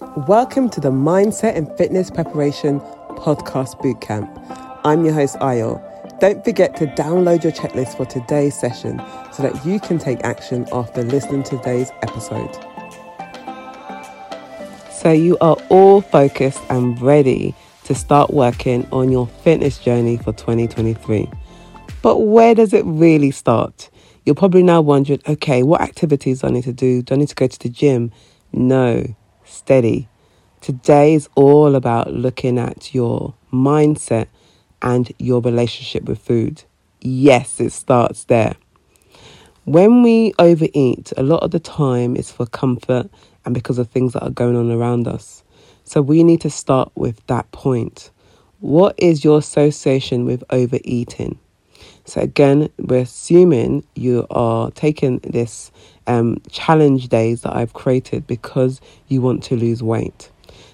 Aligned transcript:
Welcome 0.00 0.70
to 0.70 0.80
the 0.80 0.90
Mindset 0.90 1.56
and 1.56 1.68
Fitness 1.76 2.10
Preparation 2.10 2.80
Podcast 3.18 3.78
Bootcamp. 3.82 4.80
I'm 4.82 5.04
your 5.04 5.12
host, 5.12 5.36
Ayo. 5.40 5.78
Don't 6.20 6.42
forget 6.42 6.74
to 6.76 6.86
download 6.86 7.42
your 7.42 7.52
checklist 7.52 7.98
for 7.98 8.06
today's 8.06 8.58
session 8.58 8.98
so 9.30 9.42
that 9.42 9.62
you 9.66 9.78
can 9.78 9.98
take 9.98 10.24
action 10.24 10.66
after 10.72 11.02
listening 11.02 11.42
to 11.42 11.58
today's 11.58 11.90
episode. 12.00 12.50
So, 14.90 15.12
you 15.12 15.36
are 15.42 15.58
all 15.68 16.00
focused 16.00 16.62
and 16.70 16.98
ready 17.02 17.54
to 17.84 17.94
start 17.94 18.32
working 18.32 18.88
on 18.92 19.12
your 19.12 19.26
fitness 19.26 19.76
journey 19.76 20.16
for 20.16 20.32
2023. 20.32 21.28
But 22.00 22.20
where 22.20 22.54
does 22.54 22.72
it 22.72 22.86
really 22.86 23.32
start? 23.32 23.90
You're 24.24 24.34
probably 24.34 24.62
now 24.62 24.80
wondering 24.80 25.20
okay, 25.28 25.62
what 25.62 25.82
activities 25.82 26.40
do 26.40 26.46
I 26.46 26.50
need 26.52 26.64
to 26.64 26.72
do? 26.72 27.02
Do 27.02 27.14
I 27.14 27.18
need 27.18 27.28
to 27.28 27.34
go 27.34 27.46
to 27.46 27.58
the 27.58 27.68
gym? 27.68 28.12
No, 28.52 29.04
steady. 29.60 30.08
Today 30.62 31.12
is 31.12 31.28
all 31.34 31.74
about 31.74 32.14
looking 32.14 32.58
at 32.58 32.94
your 32.94 33.34
mindset 33.52 34.26
and 34.80 35.12
your 35.18 35.42
relationship 35.42 36.04
with 36.04 36.18
food. 36.18 36.64
Yes, 37.02 37.60
it 37.60 37.70
starts 37.70 38.24
there. 38.24 38.54
When 39.66 40.02
we 40.02 40.32
overeat, 40.38 41.12
a 41.18 41.22
lot 41.22 41.42
of 41.42 41.50
the 41.50 41.60
time 41.60 42.16
it's 42.16 42.32
for 42.32 42.46
comfort 42.46 43.10
and 43.44 43.52
because 43.54 43.78
of 43.78 43.90
things 43.90 44.14
that 44.14 44.22
are 44.22 44.30
going 44.30 44.56
on 44.56 44.70
around 44.70 45.06
us. 45.06 45.44
So 45.84 46.00
we 46.00 46.24
need 46.24 46.40
to 46.40 46.50
start 46.50 46.90
with 46.94 47.24
that 47.26 47.50
point. 47.52 48.10
What 48.60 48.94
is 48.96 49.22
your 49.22 49.38
association 49.38 50.24
with 50.24 50.42
overeating? 50.48 51.38
So 52.06 52.22
again, 52.22 52.70
we're 52.78 53.02
assuming 53.02 53.84
you 53.94 54.26
are 54.30 54.70
taking 54.70 55.18
this 55.18 55.70
um, 56.10 56.42
challenge 56.50 57.08
days 57.08 57.42
that 57.42 57.54
I've 57.54 57.72
created 57.72 58.26
because 58.26 58.80
you 59.06 59.22
want 59.22 59.44
to 59.44 59.56
lose 59.56 59.80
weight. 59.82 60.30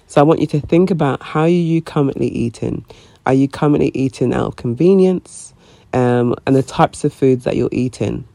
So 0.07 0.19
I 0.19 0.23
want 0.23 0.39
you 0.39 0.47
to 0.47 0.59
think 0.59 0.89
about 0.89 1.21
how 1.21 1.41
are 1.41 1.47
you 1.47 1.81
currently 1.81 2.27
eating? 2.27 2.85
Are 3.27 3.33
you 3.33 3.47
currently 3.47 3.91
eating 3.93 4.33
out 4.33 4.47
of 4.47 4.55
convenience? 4.55 5.53
Um, 5.93 6.35
and 6.47 6.55
the 6.55 6.63
types 6.63 7.03
of 7.03 7.13
foods 7.13 7.43
that 7.43 7.55
you're 7.55 7.69
eating. 7.71 8.27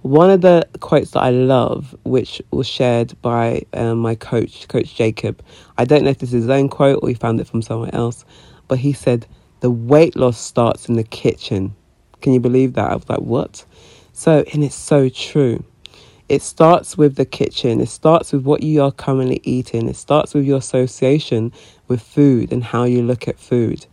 One 0.00 0.30
of 0.30 0.40
the 0.40 0.66
quotes 0.80 1.12
that 1.12 1.20
I 1.20 1.30
love, 1.30 1.94
which 2.04 2.40
was 2.50 2.66
shared 2.66 3.20
by 3.20 3.62
um, 3.74 3.98
my 3.98 4.14
coach, 4.14 4.66
Coach 4.68 4.94
Jacob, 4.94 5.44
I 5.76 5.84
don't 5.84 6.02
know 6.02 6.10
if 6.10 6.18
this 6.18 6.30
is 6.30 6.44
his 6.44 6.50
own 6.50 6.68
quote 6.68 7.00
or 7.02 7.08
he 7.08 7.14
found 7.14 7.40
it 7.40 7.46
from 7.46 7.62
somewhere 7.62 7.94
else, 7.94 8.24
but 8.68 8.78
he 8.78 8.92
said, 8.94 9.26
The 9.60 9.70
weight 9.70 10.16
loss 10.16 10.40
starts 10.40 10.88
in 10.88 10.96
the 10.96 11.04
kitchen. 11.04 11.76
Can 12.20 12.32
you 12.32 12.40
believe 12.40 12.72
that? 12.72 12.90
I 12.90 12.94
was 12.94 13.08
like, 13.08 13.20
What? 13.20 13.64
So, 14.12 14.44
and 14.52 14.64
it's 14.64 14.74
so 14.74 15.08
true. 15.08 15.64
It 16.28 16.40
starts 16.40 16.96
with 16.96 17.16
the 17.16 17.24
kitchen, 17.24 17.80
it 17.80 17.88
starts 17.88 18.32
with 18.32 18.44
what 18.44 18.62
you 18.62 18.82
are 18.82 18.92
currently 18.92 19.40
eating, 19.44 19.88
it 19.88 19.96
starts 19.96 20.34
with 20.34 20.44
your 20.44 20.58
association 20.58 21.52
with 21.88 22.00
food 22.00 22.52
and 22.52 22.64
how 22.64 22.84
you 22.84 23.02
look 23.02 23.28
at 23.28 23.38
food. 23.38 23.84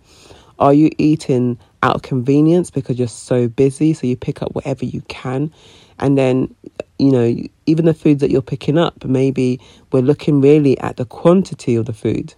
Are 0.60 0.74
you 0.74 0.90
eating 0.98 1.58
out 1.84 1.96
of 1.96 2.02
convenience 2.02 2.70
because 2.70 3.00
you're 3.00 3.08
so 3.08 3.48
busy, 3.48 3.94
so 3.94 4.08
you 4.08 4.16
pick 4.16 4.42
up 4.42 4.54
whatever 4.54 4.86
you 4.86 5.02
can? 5.08 5.52
And 6.00 6.18
then, 6.18 6.54
you 6.98 7.12
know, 7.12 7.36
even 7.66 7.86
the 7.86 7.94
foods 7.94 8.22
that 8.22 8.30
you're 8.30 8.42
picking 8.42 8.78
up, 8.78 9.04
maybe 9.04 9.60
we're 9.92 10.02
looking 10.02 10.42
really 10.42 10.78
at 10.80 10.98
the 10.98 11.06
quantity 11.06 11.76
of 11.76 11.86
the 11.86 11.94
food. 11.94 12.36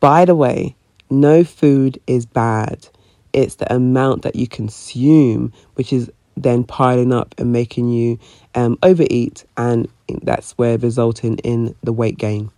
By 0.00 0.24
the 0.24 0.34
way, 0.34 0.76
no 1.10 1.44
food 1.44 1.98
is 2.06 2.26
bad. 2.26 2.88
It's 3.32 3.56
the 3.56 3.72
amount 3.74 4.22
that 4.22 4.36
you 4.36 4.46
consume, 4.46 5.52
which 5.74 5.92
is 5.92 6.10
then 6.36 6.64
piling 6.64 7.12
up 7.12 7.34
and 7.38 7.52
making 7.52 7.88
you 7.88 8.18
um, 8.54 8.78
overeat, 8.82 9.44
and 9.56 9.88
that's 10.22 10.52
where 10.52 10.78
resulting 10.78 11.38
in 11.38 11.74
the 11.82 11.92
weight 11.92 12.18
gain. 12.18 12.50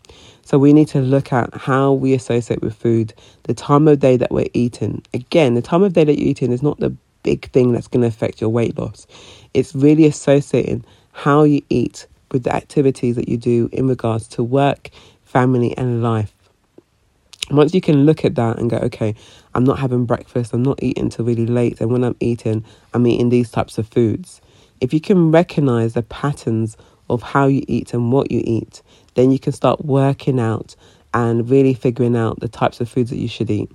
So 0.43 0.59
we 0.59 0.73
need 0.73 0.89
to 0.89 1.01
look 1.01 1.33
at 1.33 1.53
how 1.55 1.93
we 1.93 2.15
associate 2.15 2.63
with 2.63 2.75
food, 2.75 3.13
the 3.45 3.55
time 3.55 3.89
of 3.89 3.99
day 3.99 4.17
that 4.17 4.31
we're 4.31 4.47
eating. 4.55 5.03
Again, 5.13 5.55
the 5.55 5.63
time 5.63 5.83
of 5.83 5.93
day 5.93 6.05
that 6.05 6.19
you're 6.19 6.29
eating 6.29 6.53
is 6.53 6.63
not 6.63 6.79
the 6.79 6.95
big 7.25 7.51
thing 7.51 7.73
that's 7.73 7.89
going 7.89 8.03
to 8.03 8.07
affect 8.07 8.41
your 8.41 8.51
weight 8.51 8.79
loss. 8.79 9.09
It's 9.55 9.75
really 9.75 10.07
associating 10.07 10.85
how 11.13 11.43
you 11.43 11.63
eat 11.69 12.07
with 12.31 12.45
the 12.45 12.55
activities 12.55 13.17
that 13.17 13.29
you 13.29 13.37
do 13.37 13.69
in 13.73 13.89
regards 13.89 14.29
to 14.29 14.45
work, 14.45 14.91
family, 15.25 15.77
and 15.77 16.03
life. 16.03 16.36
Once 17.51 17.73
you 17.75 17.81
can 17.81 18.05
look 18.05 18.25
at 18.25 18.35
that 18.35 18.59
and 18.59 18.69
go, 18.69 18.77
okay, 18.79 19.15
I'm 19.55 19.65
not 19.65 19.79
having 19.79 20.05
breakfast, 20.05 20.53
I'm 20.53 20.63
not 20.63 20.83
eating 20.83 21.09
till 21.11 21.25
really 21.25 21.47
late, 21.47 21.81
and 21.81 21.93
when 21.93 22.03
I'm 22.03 22.17
eating, 22.19 22.65
I'm 22.93 23.07
eating 23.07 23.29
these 23.29 23.51
types 23.51 23.79
of 23.79 23.87
foods. 23.89 24.41
If 24.81 24.93
you 24.93 25.01
can 25.01 25.31
recognize 25.31 25.95
the 25.95 26.03
patterns 26.03 26.77
of 27.09 27.23
how 27.23 27.47
you 27.47 27.65
eat 27.69 27.95
and 27.95 28.11
what 28.11 28.33
you 28.33 28.43
eat, 28.45 28.83
then 29.15 29.31
you 29.31 29.39
can 29.39 29.53
start 29.53 29.85
working 29.85 30.41
out 30.41 30.75
and 31.15 31.49
really 31.49 31.73
figuring 31.73 32.17
out 32.17 32.41
the 32.41 32.49
types 32.49 32.81
of 32.81 32.89
foods 32.89 33.11
that 33.11 33.19
you 33.19 33.29
should 33.29 33.51
eat. 33.51 33.71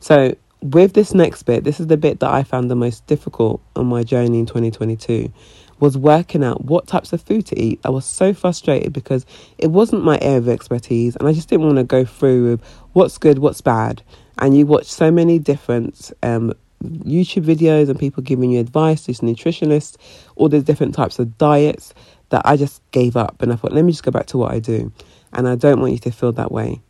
So, 0.00 0.36
with 0.62 0.92
this 0.92 1.12
next 1.12 1.42
bit, 1.42 1.64
this 1.64 1.80
is 1.80 1.88
the 1.88 1.96
bit 1.96 2.20
that 2.20 2.30
I 2.30 2.44
found 2.44 2.70
the 2.70 2.76
most 2.76 3.06
difficult 3.06 3.60
on 3.76 3.86
my 3.86 4.02
journey 4.02 4.38
in 4.38 4.46
2022 4.46 5.32
was 5.80 5.98
working 5.98 6.44
out 6.44 6.64
what 6.64 6.86
types 6.86 7.12
of 7.12 7.20
food 7.20 7.44
to 7.46 7.58
eat. 7.60 7.80
I 7.84 7.90
was 7.90 8.04
so 8.04 8.32
frustrated 8.32 8.92
because 8.92 9.26
it 9.58 9.68
wasn't 9.68 10.04
my 10.04 10.16
area 10.22 10.38
of 10.38 10.48
expertise 10.48 11.16
and 11.16 11.26
I 11.26 11.32
just 11.32 11.48
didn't 11.48 11.66
want 11.66 11.78
to 11.78 11.84
go 11.84 12.04
through 12.04 12.50
with 12.50 12.64
what's 12.92 13.18
good, 13.18 13.40
what's 13.40 13.60
bad. 13.60 14.02
And 14.38 14.56
you 14.56 14.64
watch 14.64 14.86
so 14.86 15.10
many 15.10 15.40
different 15.40 16.12
um, 16.22 16.52
YouTube 16.82 17.44
videos 17.44 17.88
and 17.88 17.98
people 17.98 18.22
giving 18.22 18.52
you 18.52 18.60
advice, 18.60 19.06
these 19.06 19.20
nutritionists, 19.20 19.96
all 20.36 20.48
these 20.48 20.62
different 20.62 20.94
types 20.94 21.18
of 21.18 21.36
diets 21.36 21.92
that 22.28 22.42
I 22.44 22.56
just 22.56 22.80
gave 22.92 23.16
up. 23.16 23.42
And 23.42 23.52
I 23.52 23.56
thought, 23.56 23.72
let 23.72 23.84
me 23.84 23.90
just 23.90 24.04
go 24.04 24.12
back 24.12 24.26
to 24.26 24.38
what 24.38 24.52
I 24.52 24.60
do. 24.60 24.92
And 25.32 25.48
I 25.48 25.56
don't 25.56 25.80
want 25.80 25.92
you 25.94 25.98
to 25.98 26.12
feel 26.12 26.30
that 26.32 26.52
way. 26.52 26.80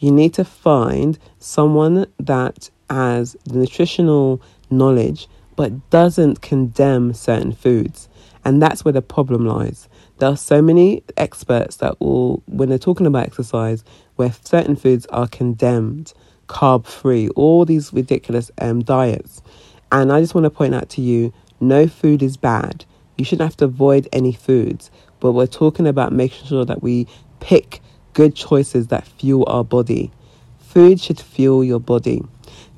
You 0.00 0.10
need 0.10 0.34
to 0.34 0.44
find 0.44 1.18
someone 1.38 2.06
that 2.18 2.68
has 2.90 3.36
the 3.44 3.58
nutritional 3.58 4.40
knowledge 4.70 5.28
but 5.56 5.90
doesn't 5.90 6.40
condemn 6.40 7.12
certain 7.12 7.52
foods. 7.52 8.08
And 8.44 8.60
that's 8.60 8.84
where 8.84 8.92
the 8.92 9.02
problem 9.02 9.46
lies. 9.46 9.88
There 10.18 10.28
are 10.28 10.36
so 10.36 10.62
many 10.62 11.02
experts 11.16 11.76
that 11.76 12.00
will, 12.00 12.42
when 12.46 12.68
they're 12.68 12.78
talking 12.78 13.06
about 13.06 13.26
exercise, 13.26 13.84
where 14.16 14.32
certain 14.44 14.76
foods 14.76 15.06
are 15.06 15.28
condemned, 15.28 16.12
carb 16.48 16.86
free, 16.86 17.28
all 17.30 17.64
these 17.64 17.92
ridiculous 17.92 18.50
um, 18.60 18.82
diets. 18.82 19.42
And 19.90 20.12
I 20.12 20.20
just 20.20 20.34
want 20.34 20.44
to 20.44 20.50
point 20.50 20.74
out 20.74 20.88
to 20.90 21.00
you 21.00 21.32
no 21.60 21.86
food 21.86 22.22
is 22.22 22.36
bad. 22.36 22.84
You 23.16 23.24
shouldn't 23.24 23.48
have 23.48 23.56
to 23.58 23.66
avoid 23.66 24.08
any 24.12 24.32
foods, 24.32 24.90
but 25.20 25.32
we're 25.32 25.46
talking 25.46 25.86
about 25.86 26.12
making 26.12 26.46
sure 26.46 26.64
that 26.64 26.82
we 26.82 27.06
pick 27.40 27.80
good 28.14 28.34
choices 28.34 28.88
that 28.88 29.06
fuel 29.06 29.44
our 29.46 29.64
body. 29.64 30.10
Food 30.58 31.00
should 31.00 31.20
fuel 31.20 31.62
your 31.62 31.80
body. 31.80 32.22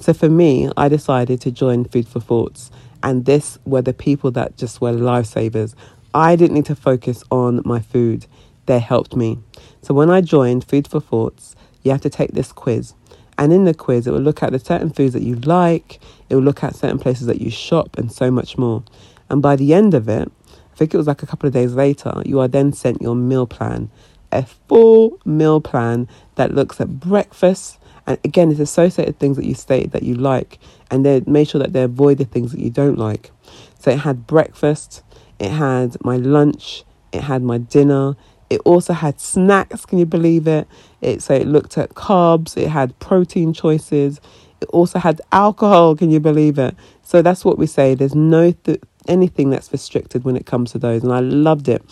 So 0.05 0.13
for 0.13 0.29
me, 0.29 0.69
I 0.77 0.91
decided 0.91 1.41
to 1.41 1.51
join 1.51 1.87
Food 1.87 2.07
for 2.07 2.21
Thoughts 2.21 2.71
and 3.03 3.25
this 3.25 3.59
were 3.65 3.81
the 3.81 3.95
people 3.95 4.31
that 4.33 4.59
just 4.59 4.83
were 4.83 4.93
lifesavers. 4.93 5.75
I 6.13 6.37
didn't 6.37 6.57
need 6.57 6.67
to 6.67 6.77
focus 6.77 7.25
on 7.31 7.63
my 7.65 7.81
food, 7.81 8.27
they 8.67 8.81
helped 8.81 9.17
me. 9.17 9.39
So 9.81 9.95
when 9.95 10.11
I 10.11 10.21
joined 10.21 10.69
Food 10.69 10.87
for 10.87 11.01
Thoughts, 11.01 11.57
you 11.83 11.91
have 11.91 12.03
to 12.03 12.11
take 12.11 12.33
this 12.33 12.53
quiz. 12.53 12.93
And 13.39 13.51
in 13.51 13.65
the 13.65 13.73
quiz, 13.73 14.07
it 14.07 14.11
will 14.11 14.21
look 14.21 14.43
at 14.43 14.53
the 14.53 14.59
certain 14.59 14.91
foods 14.91 15.15
that 15.15 15.23
you 15.23 15.37
like, 15.37 16.01
it 16.29 16.35
will 16.35 16.43
look 16.43 16.63
at 16.63 16.77
certain 16.77 16.99
places 16.99 17.27
that 17.27 17.41
you 17.41 17.51
shop, 17.51 17.97
and 17.97 18.13
so 18.13 18.31
much 18.31 18.59
more. 18.59 18.85
And 19.31 19.41
by 19.41 19.57
the 19.57 19.73
end 19.73 19.95
of 19.95 20.07
it, 20.11 20.31
I 20.51 20.77
think 20.77 20.93
it 20.93 20.99
was 20.99 21.07
like 21.07 21.23
a 21.23 21.27
couple 21.27 21.47
of 21.47 21.55
days 21.55 21.73
later, 21.73 22.13
you 22.27 22.41
are 22.41 22.49
then 22.49 22.75
sent 22.75 23.01
your 23.01 23.17
meal 23.17 23.47
plan, 23.47 23.91
a 24.31 24.45
full 24.45 25.19
meal 25.25 25.63
plan 25.63 26.09
that 26.35 26.55
looks 26.55 26.79
at 26.79 27.01
breakfast, 27.01 27.79
and 28.07 28.19
again, 28.25 28.51
it's 28.51 28.61
associated 28.61 29.19
things 29.19 29.37
that 29.37 29.47
you 29.47 29.55
stated 29.55 29.93
that 29.93 30.03
you 30.03 30.15
like, 30.15 30.59
and 30.91 31.05
they 31.05 31.23
made 31.27 31.49
sure 31.49 31.61
that 31.61 31.73
they 31.73 31.83
avoid 31.83 32.19
the 32.19 32.25
things 32.25 32.53
that 32.53 32.61
you 32.61 32.71
don't 32.71 32.99
like. 32.99 33.31
So 33.79 33.91
it 33.91 34.01
had 34.01 34.27
breakfast, 34.27 35.03
it 35.39 35.51
had 35.51 35.97
my 36.05 36.17
lunch, 36.17 36.85
it 37.13 37.23
had 37.23 37.43
my 37.43 37.59
dinner, 37.59 38.17
it 38.51 38.61
also 38.65 38.93
had 38.93 39.21
snacks. 39.21 39.87
Can 39.87 39.99
you 39.99 40.07
believe 40.07 40.47
it? 40.47 40.69
It 41.01 41.23
so 41.23 41.35
it 41.35 41.47
looked 41.47 41.79
at 41.79 41.91
carbs, 41.91 42.57
it 42.57 42.69
had 42.69 42.99
protein 42.99 43.53
choices, 43.53 44.21
it 44.61 44.69
also 44.69 44.99
had 44.99 45.21
alcohol. 45.33 45.97
Can 45.97 46.11
you 46.11 46.21
believe 46.21 46.59
it? 46.59 46.75
So 47.03 47.23
that's 47.23 47.45
what 47.45 47.59
we 47.59 47.67
say. 47.67 47.95
There's 47.95 48.15
no 48.15 48.53
th- 48.53 48.83
anything 49.09 49.51
that's 49.51 49.73
restricted 49.73 50.25
when 50.25 50.37
it 50.37 50.47
comes 50.47 50.73
to 50.73 50.79
those, 50.79 51.03
and 51.03 51.13
I 51.13 51.21
loved 51.21 51.69
it. 51.69 51.83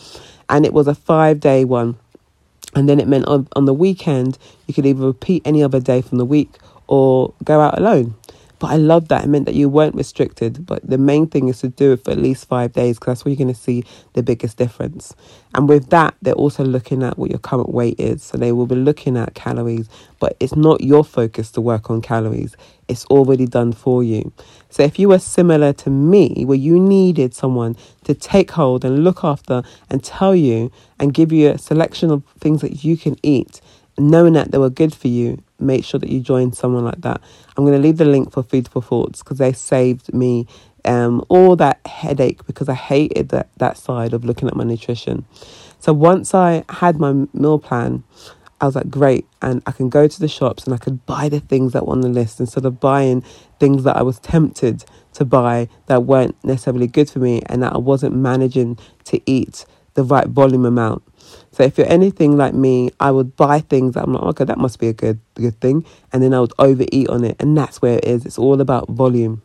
And 0.49 0.67
it 0.67 0.73
was 0.73 0.87
a 0.89 0.95
five 0.95 1.41
day 1.41 1.65
one. 1.65 1.99
And 2.75 2.89
then 2.89 3.01
it 3.01 3.09
meant 3.09 3.27
on, 3.27 3.49
on 3.55 3.67
the 3.67 3.75
weekend, 3.75 4.39
you 4.67 4.75
could 4.75 4.87
either 4.87 5.05
repeat 5.05 5.43
any 5.45 5.63
other 5.63 5.81
day 5.81 6.01
from 6.01 6.19
the 6.19 6.25
week 6.25 6.51
or 6.87 7.33
go 7.45 7.61
out 7.61 7.79
alone. 7.79 8.15
But 8.63 8.71
I 8.71 8.77
love 8.77 9.09
that. 9.09 9.25
It 9.25 9.27
meant 9.27 9.47
that 9.47 9.57
you 9.57 9.69
weren't 9.69 9.97
restricted. 9.97 10.65
But 10.65 10.89
the 10.89 10.97
main 10.97 11.27
thing 11.27 11.49
is 11.49 11.59
to 11.63 11.69
do 11.69 11.95
it 11.95 12.05
for 12.05 12.13
at 12.13 12.19
least 12.19 12.47
five 12.47 12.73
days 12.73 12.97
because 12.97 13.11
that's 13.19 13.25
where 13.25 13.31
you're 13.33 13.45
going 13.45 13.53
to 13.53 13.61
see 13.61 13.83
the 14.13 14.23
biggest 14.23 14.57
difference. 14.57 15.17
And 15.53 15.69
with 15.69 15.91
that, 15.91 16.15
they're 16.23 16.35
also 16.35 16.65
looking 16.65 17.03
at 17.03 17.19
what 17.19 17.29
your 17.29 17.41
current 17.41 17.71
weight 17.71 17.99
is. 17.99 18.23
So 18.23 18.39
they 18.39 18.53
will 18.53 18.69
be 18.69 18.77
looking 18.77 19.17
at 19.17 19.35
calories, 19.35 19.89
but 20.21 20.37
it's 20.39 20.55
not 20.55 20.81
your 20.81 21.05
focus 21.05 21.51
to 21.53 21.61
work 21.61 21.91
on 21.91 22.03
calories. 22.03 22.55
It's 22.87 23.05
already 23.07 23.47
done 23.47 23.73
for 23.73 24.05
you. 24.05 24.33
So 24.71 24.85
if 24.85 24.97
you 24.97 25.09
were 25.09 25.19
similar 25.19 25.73
to 25.73 25.91
me, 25.91 26.45
where 26.45 26.57
you 26.57 26.79
needed 26.79 27.35
someone 27.35 27.77
to 28.05 28.15
take 28.15 28.53
hold 28.53 28.85
and 28.85 29.03
look 29.03 29.25
after 29.25 29.65
and 29.91 30.05
tell 30.05 30.37
you 30.37 30.71
and 31.01 31.13
give 31.13 31.33
you 31.33 31.51
a 31.51 31.59
selection 31.59 32.13
of 32.13 32.23
things 32.39 32.61
that 32.61 32.85
you 32.85 32.97
can 32.97 33.17
eat 33.25 33.61
knowing 34.11 34.35
that 34.35 34.51
they 34.51 34.59
were 34.59 34.71
good 34.71 34.95
for 34.95 35.09
you, 35.09 35.43
make 35.59 35.85
sure 35.85 36.01
that 36.01 36.09
you 36.09 36.21
join 36.21 36.53
someone 36.53 36.85
like 36.85 37.01
that. 37.03 37.21
I'm 37.57 37.65
going 37.65 37.81
to 37.81 37.83
leave 37.83 37.99
the 37.99 38.05
link 38.05 38.33
for 38.33 38.43
Food 38.43 38.69
for 38.69 38.83
Thoughts 38.83 39.23
because 39.23 39.39
they 39.39 39.53
saved 39.53 40.13
me 40.13 40.47
um, 40.85 41.25
all 41.29 41.57
that 41.57 41.81
headache 41.87 42.45
because 42.47 42.69
I 42.69 42.75
hated 42.75 43.29
that, 43.31 43.49
that 43.59 43.77
side 43.77 44.13
of 44.13 44.25
looking 44.25 44.49
at 44.49 44.57
my 44.57 44.65
nutrition. 44.65 45.25
So 45.79 45.93
once 45.93 46.35
I 46.35 46.65
had 46.69 46.99
my 46.99 47.13
meal 47.33 47.59
plan, 47.59 48.05
I 48.61 48.67
was 48.67 48.77
like, 48.77 48.91
great. 48.91 49.27
And 49.41 49.63
I 49.67 49.73
can 49.73 49.89
go 49.89 50.07
to 50.07 50.21
the 50.21 50.29
shops 50.29 50.65
and 50.65 50.75
I 50.75 50.79
could 50.79 51.05
buy 51.05 51.29
the 51.29 51.41
things 51.41 51.73
that 51.73 51.87
were 51.87 51.93
on 51.93 52.01
the 52.01 52.09
list 52.09 52.39
instead 52.39 52.65
of 52.65 52.79
buying 52.79 53.23
things 53.59 53.83
that 53.85 53.97
I 53.97 54.03
was 54.03 54.21
tempted 54.21 54.85
to 55.15 55.25
buy 55.25 55.69
that 55.87 56.05
weren't 56.05 56.37
necessarily 56.45 56.87
good 56.87 57.11
for 57.11 57.19
me 57.19 57.43
and 57.47 57.63
that 57.63 57.73
I 57.73 57.79
wasn't 57.79 58.15
managing 58.15 58.79
to 59.05 59.21
eat 59.27 59.67
the 59.95 60.05
right 60.05 60.29
volume 60.29 60.65
amount. 60.65 61.03
So 61.53 61.63
if 61.63 61.79
you're 61.79 61.91
anything 61.91 62.37
like 62.37 62.55
me, 62.55 62.91
I 63.01 63.11
would 63.11 63.37
buy 63.37 63.61
things 63.61 63.95
that 63.95 64.05
I'm 64.05 64.13
like, 64.13 64.23
okay, 64.23 64.45
that 64.45 64.59
must 64.59 64.79
be 64.79 64.89
a 64.89 64.93
good 64.93 65.21
good 65.35 65.61
thing, 65.61 65.85
and 66.13 66.23
then 66.23 66.35
I 66.35 66.41
would 66.41 66.53
overeat 66.59 67.09
on 67.09 67.25
it, 67.25 67.37
and 67.41 67.57
that's 67.57 67.83
where 67.83 67.99
it 67.99 68.05
is. 68.05 68.27
It's 68.27 68.39
all 68.39 68.61
about 68.61 68.89
volume. 68.89 69.43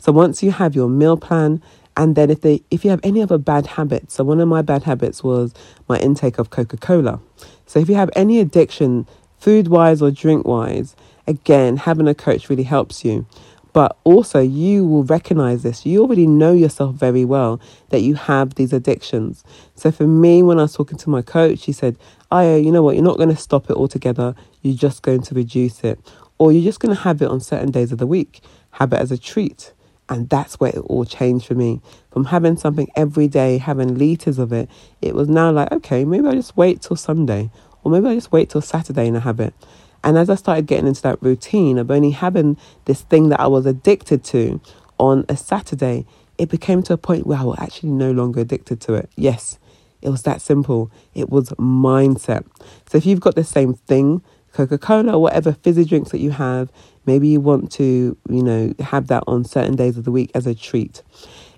So 0.00 0.12
once 0.12 0.42
you 0.42 0.50
have 0.52 0.74
your 0.74 0.88
meal 0.88 1.16
plan, 1.16 1.62
and 1.96 2.16
then 2.16 2.30
if 2.30 2.40
they 2.40 2.62
if 2.70 2.84
you 2.84 2.90
have 2.90 3.00
any 3.02 3.22
other 3.22 3.38
bad 3.38 3.66
habits, 3.66 4.14
so 4.14 4.24
one 4.24 4.40
of 4.40 4.48
my 4.48 4.62
bad 4.62 4.84
habits 4.84 5.22
was 5.22 5.52
my 5.88 5.98
intake 5.98 6.38
of 6.38 6.50
Coca 6.50 6.76
Cola. 6.76 7.20
So 7.66 7.78
if 7.78 7.88
you 7.88 7.94
have 7.96 8.10
any 8.16 8.40
addiction, 8.40 9.06
food 9.38 9.68
wise 9.68 10.02
or 10.02 10.10
drink 10.10 10.46
wise, 10.46 10.96
again 11.26 11.76
having 11.76 12.08
a 12.08 12.14
coach 12.14 12.48
really 12.48 12.64
helps 12.64 13.04
you. 13.04 13.26
But 13.72 13.96
also, 14.04 14.40
you 14.40 14.84
will 14.86 15.04
recognize 15.04 15.62
this. 15.62 15.86
You 15.86 16.00
already 16.02 16.26
know 16.26 16.52
yourself 16.52 16.96
very 16.96 17.24
well 17.24 17.60
that 17.90 18.00
you 18.00 18.14
have 18.14 18.54
these 18.54 18.72
addictions. 18.72 19.44
So, 19.74 19.92
for 19.92 20.06
me, 20.06 20.42
when 20.42 20.58
I 20.58 20.62
was 20.62 20.74
talking 20.74 20.98
to 20.98 21.10
my 21.10 21.22
coach, 21.22 21.64
he 21.64 21.72
said, 21.72 21.96
Aya, 22.30 22.58
you 22.58 22.72
know 22.72 22.82
what? 22.82 22.96
You're 22.96 23.04
not 23.04 23.16
going 23.16 23.28
to 23.28 23.36
stop 23.36 23.70
it 23.70 23.76
altogether. 23.76 24.34
You're 24.62 24.76
just 24.76 25.02
going 25.02 25.22
to 25.22 25.34
reduce 25.34 25.84
it. 25.84 26.00
Or 26.38 26.52
you're 26.52 26.64
just 26.64 26.80
going 26.80 26.94
to 26.94 27.02
have 27.02 27.22
it 27.22 27.28
on 27.28 27.40
certain 27.40 27.70
days 27.70 27.92
of 27.92 27.98
the 27.98 28.06
week. 28.06 28.40
Have 28.72 28.92
it 28.92 28.98
as 28.98 29.12
a 29.12 29.18
treat. 29.18 29.72
And 30.08 30.28
that's 30.28 30.58
where 30.58 30.70
it 30.70 30.78
all 30.78 31.04
changed 31.04 31.46
for 31.46 31.54
me. 31.54 31.80
From 32.10 32.24
having 32.24 32.56
something 32.56 32.88
every 32.96 33.28
day, 33.28 33.58
having 33.58 33.96
liters 33.96 34.40
of 34.40 34.52
it, 34.52 34.68
it 35.00 35.14
was 35.14 35.28
now 35.28 35.52
like, 35.52 35.70
okay, 35.70 36.04
maybe 36.04 36.26
I'll 36.26 36.34
just 36.34 36.56
wait 36.56 36.82
till 36.82 36.96
Sunday. 36.96 37.50
Or 37.84 37.92
maybe 37.92 38.08
I'll 38.08 38.14
just 38.14 38.32
wait 38.32 38.50
till 38.50 38.60
Saturday 38.60 39.06
and 39.06 39.16
I 39.16 39.20
have 39.20 39.38
it. 39.38 39.54
And 40.02 40.16
as 40.16 40.30
I 40.30 40.34
started 40.34 40.66
getting 40.66 40.86
into 40.86 41.02
that 41.02 41.22
routine 41.22 41.78
of 41.78 41.90
only 41.90 42.10
having 42.10 42.56
this 42.86 43.02
thing 43.02 43.28
that 43.28 43.40
I 43.40 43.46
was 43.46 43.66
addicted 43.66 44.24
to 44.24 44.60
on 44.98 45.24
a 45.28 45.36
Saturday, 45.36 46.06
it 46.38 46.48
became 46.48 46.82
to 46.84 46.94
a 46.94 46.98
point 46.98 47.26
where 47.26 47.38
I 47.38 47.44
was 47.44 47.58
actually 47.58 47.90
no 47.90 48.10
longer 48.10 48.40
addicted 48.40 48.80
to 48.82 48.94
it. 48.94 49.10
Yes, 49.16 49.58
it 50.00 50.08
was 50.08 50.22
that 50.22 50.40
simple. 50.40 50.90
It 51.14 51.28
was 51.28 51.50
mindset. 51.50 52.46
So 52.88 52.98
if 52.98 53.04
you've 53.04 53.20
got 53.20 53.34
the 53.34 53.44
same 53.44 53.74
thing, 53.74 54.22
Coca 54.52 54.78
Cola 54.78 55.18
whatever 55.18 55.52
fizzy 55.52 55.84
drinks 55.84 56.10
that 56.10 56.18
you 56.18 56.30
have, 56.30 56.72
maybe 57.06 57.28
you 57.28 57.40
want 57.40 57.70
to, 57.72 58.16
you 58.28 58.42
know, 58.42 58.74
have 58.80 59.06
that 59.08 59.22
on 59.26 59.44
certain 59.44 59.76
days 59.76 59.96
of 59.96 60.04
the 60.04 60.10
week 60.10 60.30
as 60.34 60.46
a 60.46 60.54
treat. 60.54 61.02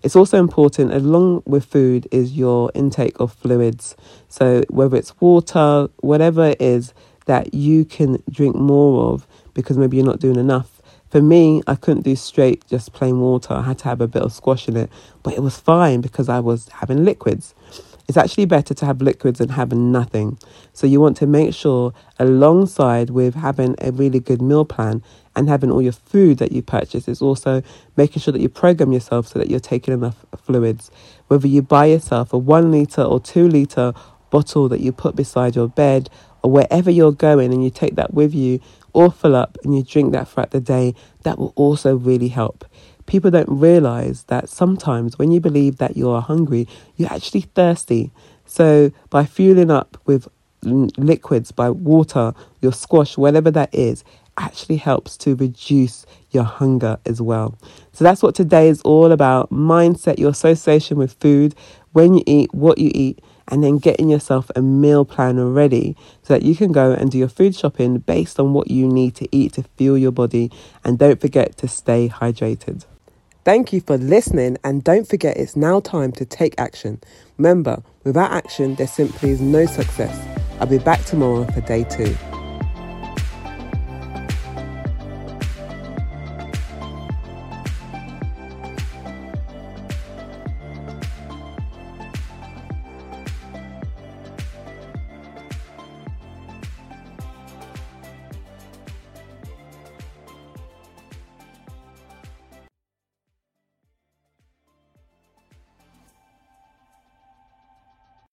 It's 0.03 0.17
also 0.17 0.39
important, 0.39 0.93
along 0.93 1.45
with 1.47 1.65
food, 1.65 2.09
is 2.11 2.33
your 2.33 2.73
intake 2.75 3.19
of 3.21 3.33
fluids. 3.33 3.97
So 4.29 4.63
whether 4.69 4.97
it's 4.97 5.19
water, 5.21 5.89
whatever 6.01 6.49
it 6.49 6.61
is, 6.61 6.93
that 7.27 7.55
you 7.55 7.85
can 7.85 8.23
drink 8.31 8.57
more 8.57 9.13
of 9.13 9.27
because 9.55 9.79
maybe 9.79 9.97
you're 9.97 10.07
not 10.07 10.21
doing 10.21 10.37
enough. 10.37 10.81
For 11.11 11.21
me, 11.21 11.63
I 11.67 11.75
couldn't 11.75 12.05
do 12.05 12.17
straight 12.17 12.67
just 12.69 12.95
plain 12.95 13.21
water. 13.21 13.53
I 13.53 13.63
had 13.63 13.79
to 13.81 13.85
have 13.85 14.01
a 14.01 14.09
bit 14.09 14.23
of 14.23 14.33
squash 14.33 14.67
in 14.67 14.77
it, 14.77 14.91
but 15.23 15.35
it 15.35 15.43
was 15.43 15.59
fine 15.59 16.01
because 16.01 16.29
I 16.29 16.41
was 16.41 16.69
having 16.69 17.05
liquids. 17.05 17.55
It's 18.09 18.17
actually 18.17 18.47
better 18.47 18.75
to 18.75 18.87
have 18.87 19.01
liquids 19.01 19.39
than 19.39 19.51
having 19.51 19.93
nothing. 19.93 20.39
So 20.73 20.87
you 20.87 21.01
want 21.01 21.17
to 21.19 21.27
make 21.27 21.55
sure, 21.55 21.93
alongside 22.19 23.11
with 23.11 23.35
having 23.35 23.77
a 23.79 23.93
really 23.93 24.21
good 24.21 24.43
meal 24.43 24.65
plan 24.65 25.03
and 25.37 25.49
having 25.49 25.71
all 25.71 25.83
your 25.83 25.93
food 25.93 26.39
that 26.39 26.53
you 26.53 26.63
purchase, 26.63 27.09
is 27.09 27.23
also 27.23 27.63
making 27.97 28.21
sure 28.21 28.33
that 28.33 28.41
you 28.41 28.49
program 28.49 28.93
yourself 28.93 29.29
so 29.29 29.39
that 29.39 29.51
you're 29.51 29.61
taking 29.61 29.95
enough 29.95 30.25
fluids. 30.37 30.91
Whether 31.29 31.47
you 31.47 31.63
buy 31.63 31.87
yourself 31.87 32.33
a 32.33 32.39
one 32.39 32.71
liter 32.71 33.03
or 33.03 33.21
two 33.21 33.49
liter 33.49 33.93
bottle 34.31 34.69
that 34.71 34.81
you 34.81 34.93
put 34.93 35.15
beside 35.15 35.55
your 35.55 35.69
bed 35.69 36.09
wherever 36.51 36.91
you're 36.91 37.13
going 37.13 37.53
and 37.53 37.63
you 37.63 37.71
take 37.71 37.97
that 37.97 38.15
with 38.15 38.35
you 38.35 38.61
or 38.93 39.11
fill 39.11 39.37
up 39.37 39.59
and 39.65 39.75
you 39.75 39.83
drink 39.83 40.13
that 40.13 40.29
throughout 40.29 40.51
the 40.51 40.61
day, 40.61 40.95
that 41.23 41.39
will 41.39 41.53
also 41.57 41.97
really 41.97 42.29
help. 42.29 42.65
People 43.07 43.31
don't 43.31 43.49
realize 43.49 44.25
that 44.25 44.49
sometimes 44.49 45.19
when 45.19 45.31
you 45.31 45.41
believe 45.41 45.79
that 45.79 45.97
you're 45.97 46.21
hungry, 46.21 46.69
you're 46.97 47.13
actually 47.13 47.43
thirsty. 47.43 48.11
So 48.47 48.93
by 49.11 49.25
fueling 49.25 49.71
up 49.71 49.99
with 50.07 50.29
liquids, 50.63 51.51
by 51.51 51.71
water, 51.71 52.35
your 52.61 52.73
squash, 52.73 53.17
whatever 53.17 53.51
that 53.51 53.75
is, 53.75 54.05
actually 54.39 54.77
helps 54.77 55.17
to 55.19 55.35
reduce 55.35 56.07
your 56.31 56.45
hunger 56.45 56.99
as 57.05 57.21
well. 57.21 57.59
So 57.93 58.05
that's 58.05 58.23
what 58.23 58.35
today 58.35 58.69
is 58.69 58.81
all 58.83 59.13
about 59.13 59.51
mindset, 59.51 60.19
your 60.19 60.31
association 60.31 60.97
with 60.97 61.13
food, 61.15 61.55
when 61.93 62.15
you 62.15 62.23
eat, 62.27 62.55
what 62.55 62.79
you 62.79 62.91
eat 62.95 63.23
and 63.49 63.63
then 63.63 63.79
getting 63.79 64.09
yourself 64.09 64.51
a 64.55 64.63
meal 64.63 65.05
plan 65.05 65.39
already 65.39 65.97
so 66.23 66.35
that 66.35 66.43
you 66.43 66.55
can 66.55 66.73
go 66.73 66.93
and 66.93 67.11
do 67.11 67.19
your 67.19 67.29
food 67.29 67.55
shopping 67.55 67.99
based 67.99 68.39
on 68.39 68.53
what 68.53 68.71
you 68.71 68.87
need 68.87 69.15
to 69.17 69.29
eat 69.31 69.55
to 69.55 69.65
fuel 69.77 69.99
your 69.99 70.13
body. 70.13 70.51
And 70.85 70.99
don't 70.99 71.21
forget 71.21 71.57
to 71.59 71.69
stay 71.69 72.09
hydrated. 72.09 72.85
Thank 73.45 73.73
you 73.73 73.81
for 73.81 73.99
listening, 73.99 74.57
and 74.63 74.85
don't 74.85 75.09
forget 75.09 75.37
it's 75.37 75.57
now 75.57 75.81
time 75.81 76.13
to 76.13 76.25
take 76.25 76.55
action. 76.59 77.01
Remember, 77.39 77.83
without 78.05 78.31
action, 78.31 78.77
there 78.77 78.87
simply 78.87 79.31
is 79.31 79.41
no 79.41 79.67
success. 79.67 80.17
I'll 80.61 80.69
be 80.69 80.79
back 80.79 81.05
tomorrow 81.05 81.45
for 81.51 81.61
day 81.63 81.83
two. 81.83 82.17